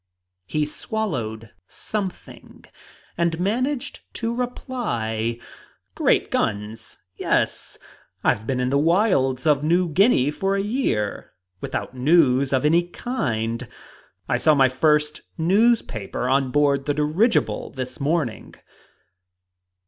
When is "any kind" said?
12.65-13.67